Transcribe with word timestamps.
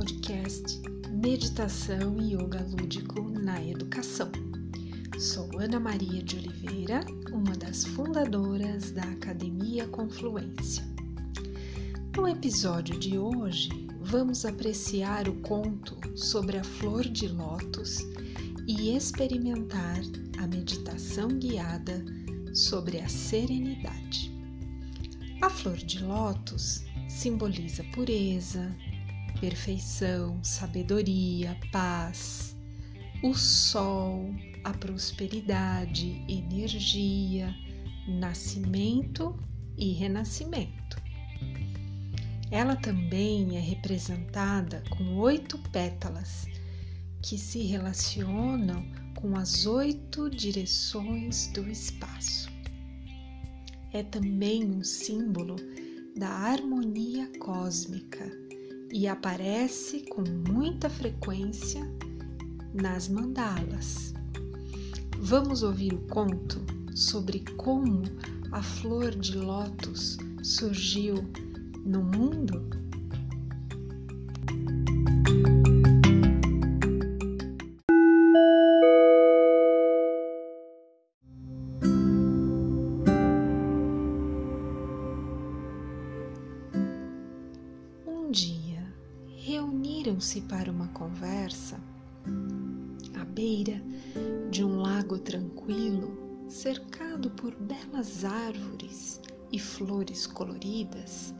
Podcast 0.00 0.80
Meditação 1.10 2.18
e 2.18 2.32
Yoga 2.32 2.66
Lúdico 2.70 3.20
na 3.20 3.62
Educação. 3.62 4.32
Sou 5.18 5.46
Ana 5.58 5.78
Maria 5.78 6.22
de 6.22 6.36
Oliveira, 6.36 7.00
uma 7.30 7.54
das 7.54 7.84
fundadoras 7.84 8.92
da 8.92 9.02
Academia 9.02 9.86
Confluência. 9.88 10.82
No 12.16 12.26
episódio 12.26 12.98
de 12.98 13.18
hoje, 13.18 13.68
vamos 14.00 14.46
apreciar 14.46 15.28
o 15.28 15.34
conto 15.42 15.98
sobre 16.16 16.56
a 16.56 16.64
flor 16.64 17.04
de 17.04 17.28
lótus 17.28 17.98
e 18.66 18.96
experimentar 18.96 20.00
a 20.38 20.46
meditação 20.46 21.28
guiada 21.28 22.02
sobre 22.54 23.00
a 23.00 23.08
serenidade. 23.10 24.34
A 25.42 25.50
flor 25.50 25.76
de 25.76 26.02
lótus 26.02 26.86
simboliza 27.06 27.84
pureza, 27.92 28.74
perfeição, 29.40 30.38
sabedoria, 30.44 31.56
paz. 31.72 32.54
O 33.22 33.34
sol, 33.34 34.34
a 34.62 34.72
prosperidade, 34.72 36.22
energia, 36.28 37.54
nascimento 38.06 39.34
e 39.76 39.92
renascimento. 39.92 41.00
Ela 42.50 42.76
também 42.76 43.56
é 43.56 43.60
representada 43.60 44.82
com 44.90 45.16
oito 45.16 45.58
pétalas 45.70 46.46
que 47.22 47.38
se 47.38 47.62
relacionam 47.62 48.84
com 49.14 49.36
as 49.36 49.66
oito 49.66 50.28
direções 50.28 51.46
do 51.48 51.68
espaço. 51.68 52.50
É 53.92 54.02
também 54.02 54.64
um 54.64 54.84
símbolo 54.84 55.56
da 56.16 56.28
harmonia 56.28 57.30
cósmica 57.38 58.49
e 58.90 59.06
aparece 59.06 60.00
com 60.08 60.22
muita 60.48 60.90
frequência 60.90 61.80
nas 62.74 63.08
mandalas. 63.08 64.14
Vamos 65.18 65.62
ouvir 65.62 65.92
o 65.92 66.06
conto 66.08 66.60
sobre 66.94 67.40
como 67.56 68.02
a 68.52 68.62
flor 68.62 69.14
de 69.14 69.36
lótus 69.36 70.18
surgiu 70.42 71.14
no 71.84 72.02
mundo? 72.02 72.79
Beira 93.40 93.82
de 94.50 94.62
um 94.62 94.82
lago 94.82 95.18
tranquilo, 95.18 96.44
cercado 96.46 97.30
por 97.30 97.54
belas 97.54 98.22
árvores 98.22 99.18
e 99.50 99.58
flores 99.58 100.26
coloridas, 100.26 101.34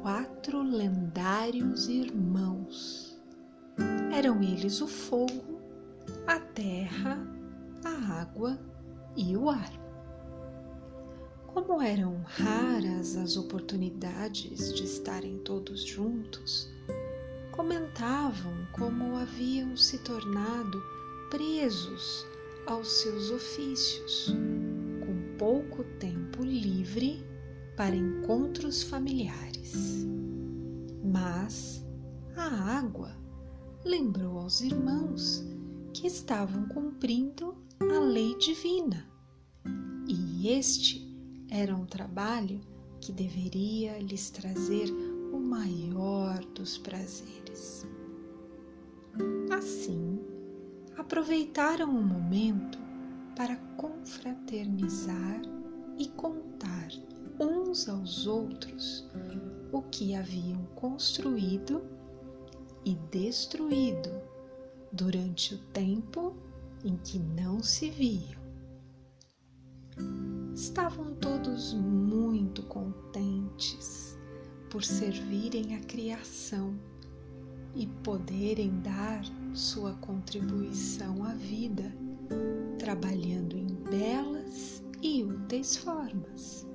quatro 0.00 0.62
lendários 0.62 1.86
irmãos. 1.86 3.20
Eram 4.10 4.42
eles 4.42 4.80
o 4.80 4.88
fogo, 4.88 5.60
a 6.26 6.40
terra, 6.40 7.18
a 7.84 8.20
água 8.22 8.58
e 9.14 9.36
o 9.36 9.50
ar. 9.50 9.70
Como 11.46 11.82
eram 11.82 12.22
raras 12.24 13.18
as 13.18 13.36
oportunidades 13.36 14.72
de 14.72 14.84
estarem 14.84 15.36
todos 15.40 15.84
juntos, 15.84 16.72
comentavam 17.50 18.66
como 18.72 19.14
haviam 19.18 19.76
se 19.76 19.98
tornado 19.98 21.01
presos 21.32 22.26
aos 22.66 23.00
seus 23.00 23.30
ofícios, 23.30 24.26
com 25.00 25.38
pouco 25.38 25.82
tempo 25.98 26.42
livre 26.44 27.24
para 27.74 27.96
encontros 27.96 28.82
familiares. 28.82 30.04
Mas 31.02 31.82
a 32.36 32.76
água 32.76 33.16
lembrou 33.82 34.40
aos 34.40 34.60
irmãos 34.60 35.42
que 35.94 36.06
estavam 36.06 36.68
cumprindo 36.68 37.56
a 37.80 37.98
lei 37.98 38.36
divina 38.36 39.08
e 40.06 40.50
este 40.50 41.00
era 41.48 41.74
um 41.74 41.86
trabalho 41.86 42.60
que 43.00 43.10
deveria 43.10 43.98
lhes 44.00 44.28
trazer 44.28 44.90
o 45.32 45.40
maior 45.40 46.44
dos 46.54 46.76
prazeres. 46.76 47.71
Aproveitaram 51.12 51.90
o 51.90 52.02
momento 52.02 52.78
para 53.36 53.54
confraternizar 53.76 55.42
e 55.98 56.08
contar 56.08 56.88
uns 57.38 57.86
aos 57.86 58.26
outros 58.26 59.06
o 59.70 59.82
que 59.82 60.14
haviam 60.14 60.64
construído 60.74 61.82
e 62.82 62.94
destruído 63.10 64.08
durante 64.90 65.54
o 65.54 65.58
tempo 65.74 66.34
em 66.82 66.96
que 66.96 67.18
não 67.18 67.62
se 67.62 67.90
viam. 67.90 68.40
Estavam 70.54 71.14
todos 71.16 71.74
muito 71.74 72.62
contentes 72.62 74.18
por 74.70 74.82
servirem 74.82 75.76
à 75.76 75.80
criação 75.80 76.74
e 77.74 77.86
poderem 78.02 78.80
dar 78.80 79.22
sua 79.54 79.94
contribuição 79.94 81.24
à 81.24 81.34
vida, 81.34 81.92
trabalhando 82.78 83.56
em 83.56 83.66
belas 83.66 84.82
e 85.02 85.22
úteis 85.24 85.76
formas. 85.76 86.66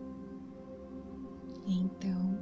Então, 1.65 2.39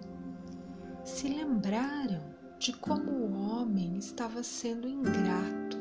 se 1.03 1.27
lembraram 1.27 2.23
de 2.59 2.73
como 2.73 3.11
o 3.11 3.33
homem 3.33 3.97
estava 3.97 4.43
sendo 4.43 4.87
ingrato, 4.87 5.77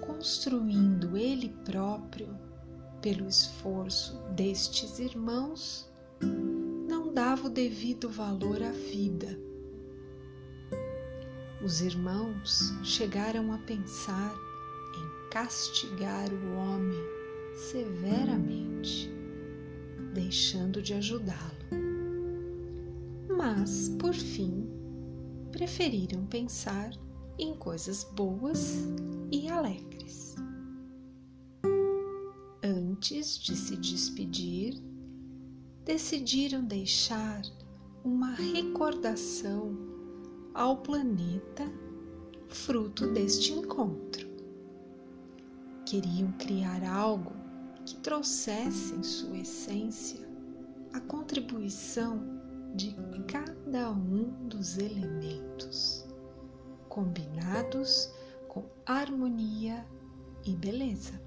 construindo 0.00 1.16
ele 1.16 1.48
próprio, 1.64 2.28
pelo 3.00 3.26
esforço 3.26 4.22
destes 4.34 4.98
irmãos, 4.98 5.92
dava 7.12 7.46
o 7.46 7.50
devido 7.50 8.08
valor 8.08 8.62
à 8.62 8.70
vida. 8.70 9.38
Os 11.64 11.80
irmãos 11.80 12.74
chegaram 12.82 13.52
a 13.52 13.58
pensar 13.58 14.34
em 14.96 15.30
castigar 15.30 16.28
o 16.32 16.56
homem 16.56 16.98
severamente, 17.54 19.08
deixando 20.12 20.82
de 20.82 20.92
ajudá-lo. 20.94 21.62
Mas, 23.28 23.90
por 23.90 24.12
fim, 24.12 24.68
preferiram 25.52 26.26
pensar 26.26 26.90
em 27.38 27.54
coisas 27.54 28.02
boas 28.02 28.88
e 29.30 29.48
alegres. 29.48 30.34
Antes 32.60 33.38
de 33.38 33.54
se 33.54 33.76
despedir, 33.76 34.82
decidiram 35.84 36.64
deixar 36.64 37.42
uma 38.02 38.32
recordação 38.34 39.91
ao 40.54 40.76
planeta 40.78 41.64
fruto 42.48 43.06
deste 43.12 43.52
encontro. 43.52 44.28
Queriam 45.86 46.32
criar 46.32 46.84
algo 46.84 47.32
que 47.84 47.96
trouxesse 47.96 48.94
em 48.94 49.02
sua 49.02 49.38
essência 49.38 50.20
a 50.92 51.00
contribuição 51.00 52.22
de 52.74 52.94
cada 53.26 53.90
um 53.90 54.48
dos 54.48 54.78
elementos, 54.78 56.06
combinados 56.88 58.10
com 58.48 58.64
harmonia 58.86 59.86
e 60.44 60.54
beleza. 60.54 61.20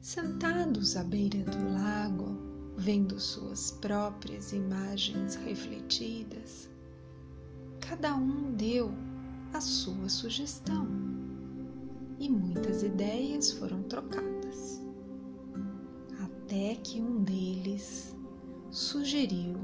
Sentados 0.00 0.96
à 0.96 1.02
beira 1.02 1.42
do 1.44 1.72
lago, 1.72 2.36
vendo 2.76 3.18
suas 3.18 3.72
próprias 3.72 4.52
imagens 4.52 5.34
refletidas, 5.36 6.68
cada 7.88 8.14
um 8.14 8.52
deu 8.52 8.92
a 9.52 9.60
sua 9.60 10.08
sugestão. 10.08 10.88
E 12.18 12.28
muitas 12.28 12.82
ideias 12.82 13.52
foram 13.52 13.82
trocadas. 13.84 14.82
Até 16.22 16.76
que 16.76 17.00
um 17.00 17.22
deles 17.22 18.16
sugeriu 18.70 19.56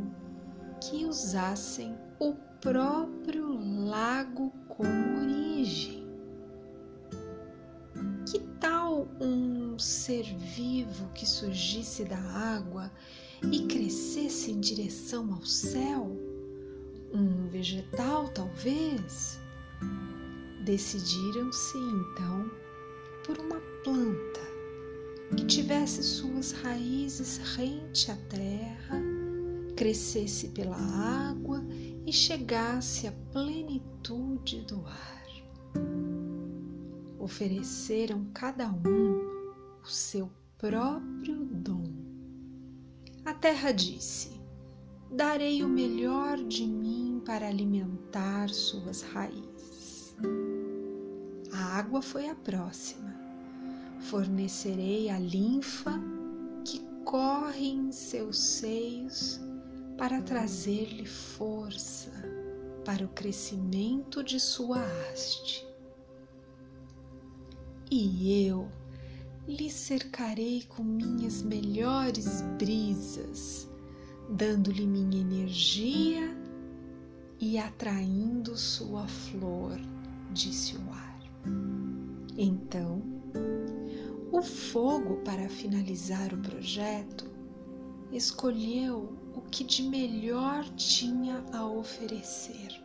que 0.81 1.05
usassem 1.05 1.97
o 2.19 2.35
próprio 2.61 3.59
lago 3.87 4.51
como 4.69 5.21
origem. 5.21 6.01
Um 9.23 9.79
ser 9.79 10.25
vivo 10.35 11.11
que 11.15 11.27
surgisse 11.27 12.05
da 12.05 12.19
água 12.19 12.91
e 13.53 13.67
crescesse 13.67 14.51
em 14.51 14.59
direção 14.59 15.33
ao 15.35 15.45
céu, 15.45 16.17
Um 17.13 17.49
vegetal, 17.49 18.29
talvez? 18.29 19.41
Decidiram-se 20.65 21.77
então 21.79 22.51
por 23.27 23.39
uma 23.39 23.61
planta 23.83 24.41
que 25.37 25.45
tivesse 25.45 26.03
suas 26.03 26.53
raízes 26.53 27.39
rente 27.57 28.11
à 28.11 28.17
terra, 28.29 29.03
crescesse 29.77 30.49
pela 30.49 30.77
água 30.77 31.65
e 32.07 32.13
chegasse 32.13 33.07
à 33.07 33.13
plenitude 33.33 34.63
do 34.63 34.85
ar. 34.87 35.21
Ofereceram 37.19 38.27
cada 38.33 38.69
um 38.69 39.21
o 39.83 39.89
seu 39.89 40.31
próprio 40.59 41.45
dom. 41.45 41.85
A 43.25 43.33
terra 43.35 43.73
disse: 43.73 44.41
Darei 45.11 45.63
o 45.63 45.69
melhor 45.69 46.39
de 46.39 46.67
mim 46.67 47.00
para 47.21 47.49
alimentar 47.49 48.49
suas 48.49 49.03
raízes. 49.03 50.17
A 51.53 51.79
água 51.79 52.03
foi 52.03 52.29
a 52.29 52.35
próxima. 52.35 53.15
Fornecerei 54.01 55.11
a 55.11 55.19
linfa 55.19 55.93
que 56.65 56.81
corre 57.05 57.69
em 57.69 57.93
seus 57.93 58.39
seios 58.39 59.41
para 59.99 60.23
trazer-lhe 60.23 61.07
força 61.07 62.11
para 62.85 63.05
o 63.05 63.09
crescimento 63.09 64.25
de 64.25 64.41
sua 64.41 64.81
haste. 64.81 65.67
E 67.91 68.47
eu 68.47 68.71
lhe 69.47 69.69
cercarei 69.69 70.63
com 70.69 70.83
minhas 70.83 71.43
melhores 71.43 72.43
brisas, 72.57 73.69
dando-lhe 74.31 74.87
minha 74.87 75.21
energia 75.21 76.40
e 77.41 77.59
atraindo 77.59 78.55
sua 78.57 79.09
flor, 79.09 79.81
disse 80.31 80.77
o 80.77 80.93
ar. 80.93 81.19
Então, 82.37 83.03
o 84.31 84.43
fogo, 84.43 85.17
para 85.25 85.49
finalizar 85.49 86.35
o 86.35 86.39
projeto, 86.39 87.25
escolheu 88.13 89.17
o 89.35 89.41
que 89.41 89.65
de 89.65 89.83
melhor 89.83 90.65
tinha 90.77 91.43
a 91.53 91.67
oferecer 91.67 92.79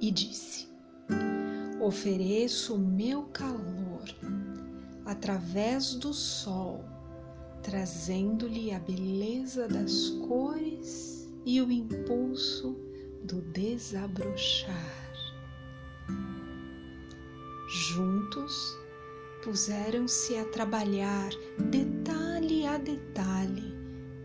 e 0.00 0.10
disse: 0.10 0.68
Ofereço 1.80 2.74
o 2.74 2.78
meu 2.78 3.22
calor 3.24 4.04
através 5.06 5.94
do 5.94 6.12
sol, 6.12 6.84
trazendo-lhe 7.62 8.70
a 8.70 8.78
beleza 8.78 9.66
das 9.66 10.10
cores 10.26 11.32
e 11.44 11.60
o 11.60 11.70
impulso 11.72 12.83
do 13.24 13.40
desabrochar. 13.40 15.04
Juntos, 17.66 18.78
puseram-se 19.42 20.36
a 20.36 20.44
trabalhar 20.44 21.30
detalhe 21.70 22.66
a 22.66 22.76
detalhe 22.76 23.74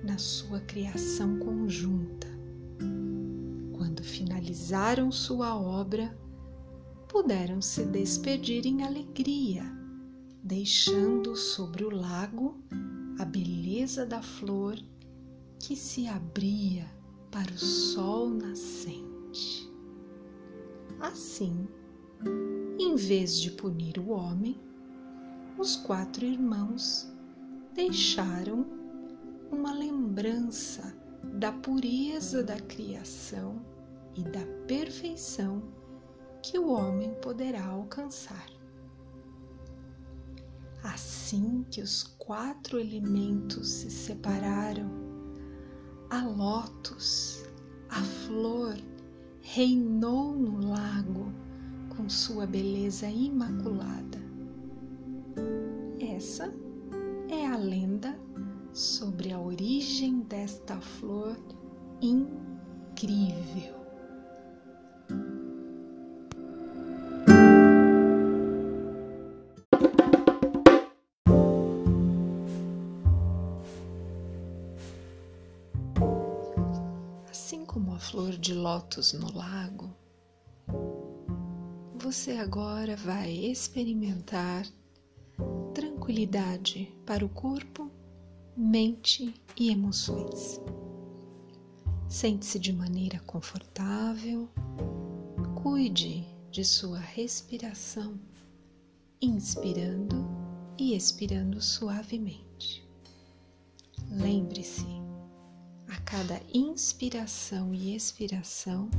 na 0.03 0.17
sua 0.17 0.59
criação 0.61 1.39
conjunta. 1.39 2.27
Quando 3.73 4.03
finalizaram 4.03 5.11
sua 5.11 5.55
obra, 5.55 6.17
puderam 7.07 7.61
se 7.61 7.85
despedir 7.85 8.65
em 8.65 8.83
alegria, 8.83 9.63
deixando 10.43 11.35
sobre 11.35 11.85
o 11.85 11.89
lago 11.89 12.61
a 13.17 13.25
beleza 13.25 14.05
da 14.05 14.21
flor 14.21 14.77
que 15.57 15.75
se 15.75 16.07
abria 16.07 16.98
para 17.31 17.51
o 17.51 17.57
sol 17.57 18.29
nascente. 18.29 19.69
Assim, 20.99 21.67
em 22.79 22.95
vez 22.95 23.39
de 23.39 23.51
punir 23.51 23.99
o 23.99 24.09
homem, 24.09 24.59
os 25.57 25.75
quatro 25.75 26.25
irmãos 26.25 27.11
deixaram 27.73 28.65
uma 29.51 29.73
lembrança 29.73 30.95
da 31.23 31.51
pureza 31.51 32.43
da 32.43 32.59
criação 32.59 33.61
e 34.15 34.23
da 34.23 34.45
perfeição 34.67 35.61
que 36.41 36.57
o 36.57 36.69
homem 36.69 37.13
poderá 37.21 37.65
alcançar. 37.65 38.47
Assim 40.83 41.65
que 41.69 41.81
os 41.81 42.03
quatro 42.03 42.79
elementos 42.79 43.69
se 43.69 43.91
separaram, 43.91 44.89
a 46.09 46.25
lótus, 46.25 47.45
a 47.89 48.01
flor, 48.01 48.75
reinou 49.41 50.33
no 50.33 50.69
lago 50.69 51.31
com 51.95 52.09
sua 52.09 52.47
beleza 52.47 53.07
imaculada. 53.07 54.17
Essa 55.99 56.53
é 57.29 57.45
a 57.45 57.55
lenda 57.55 58.19
sobre 58.73 59.31
a 59.31 59.39
origem 59.39 60.21
desta 60.21 60.79
flor 60.79 61.37
incrível. 62.01 63.75
De 78.39 78.53
lótus 78.53 79.11
no 79.11 79.35
lago, 79.35 79.93
você 81.95 82.31
agora 82.37 82.95
vai 82.95 83.31
experimentar 83.31 84.65
tranquilidade 85.73 86.89
para 87.05 87.25
o 87.25 87.29
corpo, 87.29 87.91
mente 88.55 89.33
e 89.57 89.69
emoções. 89.69 90.61
Sente-se 92.07 92.57
de 92.57 92.71
maneira 92.71 93.19
confortável, 93.19 94.49
cuide 95.61 96.25
de 96.49 96.63
sua 96.63 96.99
respiração, 96.99 98.17
inspirando 99.21 100.25
e 100.77 100.95
expirando 100.95 101.61
suavemente. 101.61 102.87
Lembre-se, 104.09 104.98
cada 106.09 106.41
inspiração 106.51 107.71
e 107.71 107.95
expiração, 107.95 108.89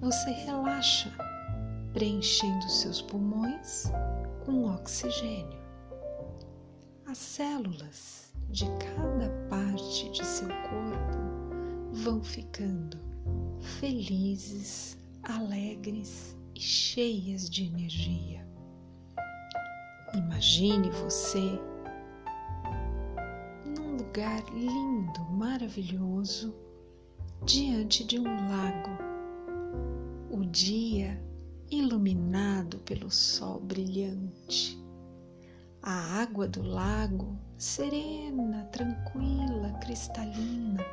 você 0.00 0.32
relaxa, 0.32 1.08
preenchendo 1.92 2.68
seus 2.68 3.00
pulmões 3.00 3.84
com 4.44 4.64
oxigênio. 4.64 5.62
As 7.06 7.18
células 7.18 8.32
de 8.50 8.64
cada 8.64 9.30
parte 9.48 10.10
de 10.10 10.26
seu 10.26 10.48
corpo 10.48 11.92
vão 11.92 12.20
ficando 12.20 12.98
felizes, 13.78 14.98
alegres 15.22 16.36
e 16.52 16.60
cheias 16.60 17.48
de 17.48 17.66
energia. 17.66 18.44
Imagine 20.12 20.90
você 20.90 21.60
lugar 24.14 24.44
lindo, 24.54 25.24
maravilhoso, 25.32 26.54
diante 27.44 28.04
de 28.04 28.16
um 28.16 28.48
lago. 28.48 28.90
O 30.30 30.46
dia 30.46 31.20
iluminado 31.68 32.78
pelo 32.78 33.10
sol 33.10 33.58
brilhante. 33.58 34.80
A 35.82 36.22
água 36.22 36.46
do 36.46 36.62
lago, 36.62 37.36
serena, 37.58 38.62
tranquila, 38.66 39.72
cristalina, 39.80 40.84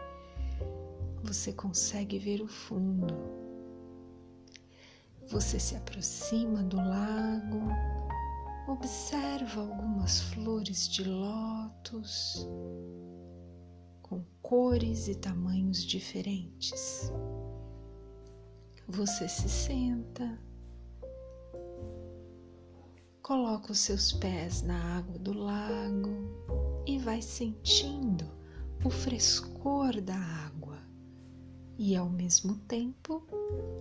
você 1.21 1.53
consegue 1.53 2.17
ver 2.17 2.41
o 2.41 2.47
fundo. 2.47 3.13
Você 5.27 5.59
se 5.59 5.75
aproxima 5.75 6.63
do 6.63 6.77
lago, 6.77 7.67
observa 8.67 9.61
algumas 9.61 10.21
flores 10.21 10.89
de 10.89 11.03
lótus 11.03 12.47
cores 14.51 15.07
e 15.07 15.15
tamanhos 15.15 15.81
diferentes. 15.81 17.09
Você 18.85 19.25
se 19.29 19.47
senta 19.47 20.37
Coloca 23.21 23.71
os 23.71 23.79
seus 23.79 24.11
pés 24.11 24.61
na 24.61 24.97
água 24.97 25.17
do 25.19 25.31
lago 25.31 26.83
e 26.85 26.99
vai 26.99 27.21
sentindo 27.21 28.29
o 28.83 28.89
frescor 28.89 30.01
da 30.01 30.17
água 30.17 30.79
e 31.77 31.95
ao 31.95 32.09
mesmo 32.09 32.57
tempo 32.67 33.25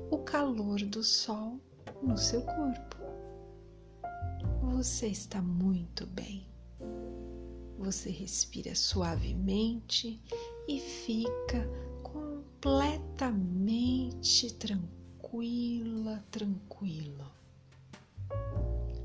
o 0.09 0.19
calor 0.19 0.79
do 0.85 1.03
sol 1.03 1.59
no 2.00 2.17
seu 2.17 2.43
corpo. 2.43 2.97
Você 4.62 5.09
está 5.09 5.43
muito 5.43 6.07
bem. 6.07 6.49
Você 7.81 8.11
respira 8.11 8.75
suavemente 8.75 10.23
e 10.69 10.79
fica 10.79 11.69
completamente 12.02 13.50
mente 13.71 14.55
tranquila, 14.55 16.25
tranquilo. 16.31 17.25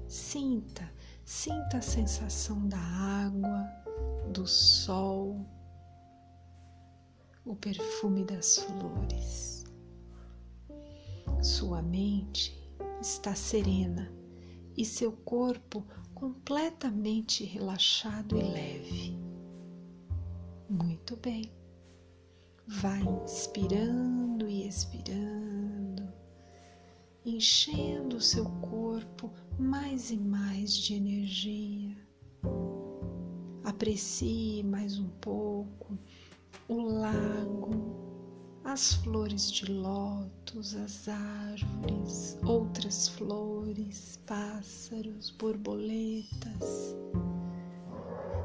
Sinta, 0.08 0.92
sinta 1.24 1.78
a 1.78 1.82
sensação 1.82 2.68
da 2.68 2.78
água, 2.78 3.66
do 4.32 4.48
sol, 4.48 5.46
o 7.46 7.56
perfume 7.56 8.24
das 8.24 8.58
flores. 8.58 9.66
Sua 11.42 11.82
mente 11.82 12.58
está 13.02 13.36
serena 13.36 14.12
e 14.76 14.84
seu 14.84 15.12
corpo 15.12 15.86
completamente 16.14 17.44
relaxado 17.44 18.38
e 18.38 18.44
leve. 18.44 19.15
Muito 20.70 21.16
bem. 21.18 21.52
Vai 22.68 23.02
inspirando 23.24 24.48
e 24.48 24.68
expirando, 24.68 26.12
enchendo 27.24 28.18
o 28.18 28.22
seu 28.22 28.46
corpo 28.62 29.32
mais 29.60 30.10
e 30.10 30.18
mais 30.18 30.76
de 30.76 30.96
energia. 30.96 31.96
Aprecie 33.64 34.64
mais 34.64 34.98
um 34.98 35.10
pouco 35.22 35.98
o 36.68 36.82
lago, 36.82 37.96
as 38.64 38.94
flores 38.96 39.52
de 39.52 39.72
lótus, 39.72 40.76
as 40.76 41.08
árvores, 41.08 42.40
outras 42.44 43.10
flores, 43.10 44.20
pássaros, 44.26 45.30
borboletas. 45.30 46.96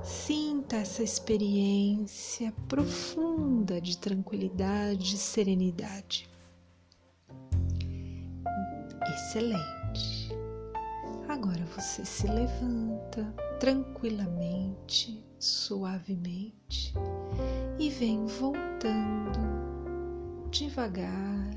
Sinta 0.03 0.77
essa 0.77 1.03
experiência 1.03 2.53
profunda 2.67 3.81
de 3.81 3.99
tranquilidade 3.99 5.15
e 5.15 5.19
serenidade. 5.19 6.29
Excelente. 9.15 10.31
Agora 11.29 11.65
você 11.77 12.05
se 12.05 12.27
levanta 12.27 13.25
tranquilamente, 13.59 15.23
suavemente 15.39 16.95
e 17.79 17.91
vem 17.91 18.27
voltando 18.27 19.39
devagar 20.51 21.51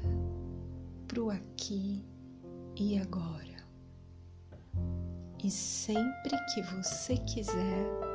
para 1.07 1.21
o 1.21 1.29
aqui 1.31 2.05
e 2.75 3.00
agora. 3.00 3.63
E 5.43 5.50
sempre 5.50 6.38
que 6.53 6.62
você 6.62 7.17
quiser, 7.17 8.12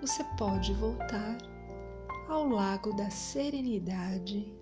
você 0.00 0.22
pode 0.36 0.72
voltar 0.74 1.38
ao 2.28 2.46
Lago 2.46 2.94
da 2.94 3.10
Serenidade 3.10 4.52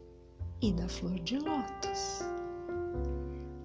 e 0.63 0.73
da 0.73 0.89
Flor 0.89 1.19
de 1.21 1.39
Lótus. 1.39 2.21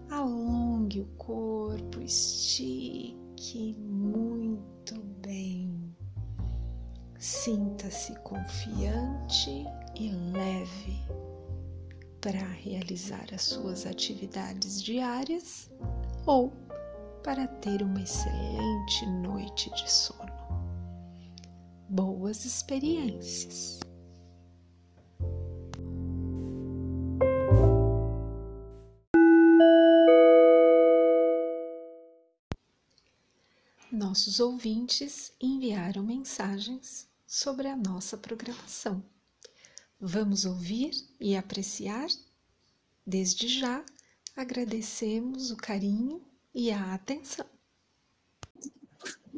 Alongue 0.10 1.02
o 1.02 1.06
corpo, 1.18 2.02
estique 2.02 3.74
muito 3.80 5.00
bem. 5.22 5.96
Sinta-se 7.18 8.14
confiante 8.20 9.66
e 9.96 10.12
leve 10.12 11.00
para 12.20 12.40
realizar 12.40 13.26
as 13.34 13.44
suas 13.44 13.86
atividades 13.86 14.82
diárias 14.82 15.72
ou 16.26 16.52
para 17.24 17.48
ter 17.48 17.82
uma 17.82 18.02
excelente 18.02 19.06
noite 19.06 19.70
de 19.72 19.90
sono 19.90 20.41
boas 21.92 22.46
experiências. 22.46 23.82
Nossos 33.92 34.40
ouvintes 34.40 35.34
enviaram 35.42 36.02
mensagens 36.02 37.10
sobre 37.28 37.68
a 37.68 37.76
nossa 37.76 38.16
programação. 38.16 39.04
Vamos 40.00 40.46
ouvir 40.46 40.92
e 41.20 41.36
apreciar? 41.36 42.08
Desde 43.06 43.50
já 43.50 43.84
agradecemos 44.34 45.52
o 45.52 45.58
carinho 45.58 46.26
e 46.56 46.72
a 46.72 46.94
atenção. 46.94 47.51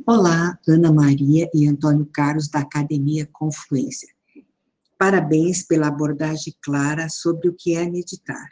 Olá, 0.05 0.59
Ana 0.67 0.91
Maria 0.91 1.49
e 1.53 1.65
Antônio 1.65 2.05
Carlos, 2.05 2.49
da 2.49 2.59
Academia 2.59 3.25
Confluência. 3.31 4.09
Parabéns 4.97 5.63
pela 5.63 5.87
abordagem 5.87 6.53
clara 6.61 7.07
sobre 7.07 7.47
o 7.47 7.53
que 7.53 7.73
é 7.73 7.89
meditar, 7.89 8.49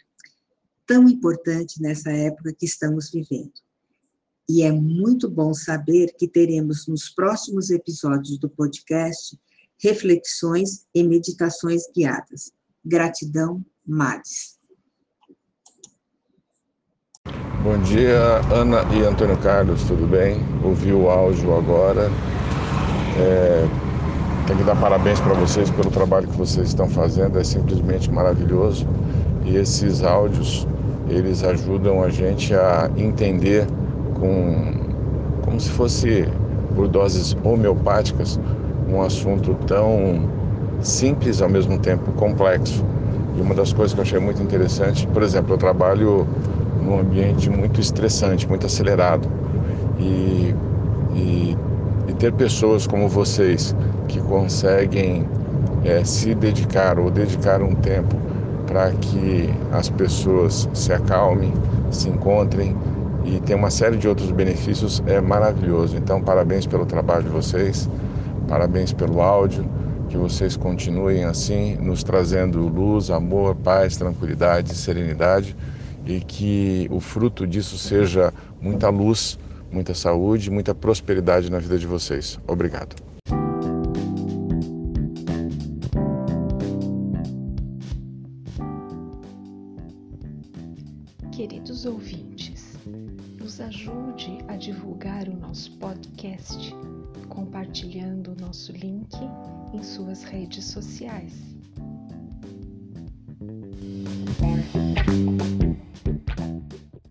tão 0.88 1.10
importante 1.10 1.82
nessa 1.82 2.10
época 2.10 2.56
que 2.58 2.66
estamos 2.66 3.12
vivendo. 3.12 3.52
E 4.48 4.64
é 4.64 4.72
muito 4.72 5.30
bom 5.30 5.54
saber 5.54 6.16
que 6.18 6.26
teremos 6.26 6.88
nos 6.88 7.10
próximos 7.10 7.70
episódios 7.70 8.38
do 8.40 8.50
podcast 8.50 9.38
reflexões 9.78 10.86
e 10.96 11.04
meditações 11.04 11.82
guiadas. 11.94 12.54
Gratidão, 12.86 13.62
Mads. 13.86 14.61
Bom 17.64 17.78
dia, 17.78 18.42
Ana 18.52 18.84
e 18.92 19.04
Antônio 19.04 19.38
Carlos, 19.38 19.84
tudo 19.84 20.08
bem? 20.10 20.42
Ouvi 20.64 20.92
o 20.92 21.12
áudio 21.12 21.56
agora. 21.56 22.10
É, 23.20 23.68
tenho 24.48 24.58
que 24.58 24.66
dar 24.66 24.76
parabéns 24.76 25.20
para 25.20 25.36
vocês 25.36 25.70
pelo 25.70 25.92
trabalho 25.92 26.28
que 26.28 26.36
vocês 26.36 26.70
estão 26.70 26.90
fazendo, 26.90 27.38
é 27.38 27.44
simplesmente 27.44 28.12
maravilhoso. 28.12 28.88
E 29.46 29.58
esses 29.58 30.02
áudios, 30.02 30.68
eles 31.08 31.44
ajudam 31.44 32.02
a 32.02 32.10
gente 32.10 32.52
a 32.56 32.90
entender 32.98 33.68
com, 34.20 34.74
como 35.46 35.60
se 35.60 35.70
fosse 35.70 36.28
por 36.76 36.88
doses 36.88 37.38
homeopáticas 37.44 38.40
um 38.90 39.04
assunto 39.04 39.54
tão 39.68 40.28
simples 40.82 41.44
ao 41.44 41.50
mesmo 41.50 41.78
tempo 41.78 42.12
complexo. 42.14 42.84
E 43.38 43.42
uma 43.42 43.54
das 43.54 43.72
coisas 43.72 43.94
que 43.94 44.00
eu 44.00 44.04
achei 44.04 44.20
muito 44.20 44.42
interessante, 44.42 45.06
por 45.06 45.22
exemplo, 45.22 45.54
eu 45.54 45.58
trabalho 45.60 46.28
num 46.82 47.00
ambiente 47.00 47.50
muito 47.50 47.80
estressante, 47.80 48.48
muito 48.48 48.66
acelerado. 48.66 49.28
E, 50.00 50.56
e, 51.16 51.58
e 52.08 52.14
ter 52.14 52.34
pessoas 52.34 52.88
como 52.88 53.08
vocês 53.08 53.76
que 54.08 54.20
conseguem 54.20 55.26
é, 55.84 56.04
se 56.04 56.34
dedicar 56.34 57.00
ou 57.00 57.10
dedicar 57.12 57.62
um 57.62 57.76
tempo 57.76 58.16
para 58.68 58.92
que 58.92 59.50
as 59.72 59.90
pessoas 59.90 60.68
se 60.74 60.94
acalmem, 60.94 61.54
se 61.92 62.10
encontrem 62.10 62.76
e 63.26 63.40
tem 63.42 63.56
uma 63.56 63.70
série 63.70 63.98
de 63.98 64.08
outros 64.08 64.32
benefícios 64.32 65.04
é 65.06 65.22
maravilhoso. 65.22 65.96
Então, 65.96 66.22
parabéns 66.22 66.66
pelo 66.66 66.86
trabalho 66.86 67.24
de 67.24 67.30
vocês, 67.30 67.90
parabéns 68.48 68.94
pelo 68.94 69.22
áudio, 69.22 69.66
que 70.10 70.18
vocês 70.18 70.58
continuem 70.58 71.24
assim, 71.24 71.76
nos 71.76 72.04
trazendo 72.04 72.60
luz, 72.68 73.10
amor, 73.10 73.56
paz, 73.56 73.96
tranquilidade, 73.96 74.74
serenidade 74.76 75.56
e 76.06 76.22
que 76.22 76.88
o 76.90 77.00
fruto 77.00 77.46
disso 77.46 77.78
seja 77.78 78.34
muita 78.60 78.90
luz, 78.90 79.38
muita 79.72 79.94
saúde, 79.94 80.50
muita 80.50 80.74
prosperidade 80.76 81.50
na 81.50 81.60
vida 81.60 81.78
de 81.78 81.88
vocês. 81.88 82.40
Obrigado. 82.48 83.11